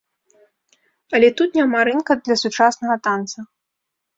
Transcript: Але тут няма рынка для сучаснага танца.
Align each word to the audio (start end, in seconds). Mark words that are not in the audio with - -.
Але 1.17 1.29
тут 1.41 1.49
няма 1.59 1.79
рынка 1.91 2.11
для 2.25 2.35
сучаснага 2.45 2.95
танца. 3.11 3.37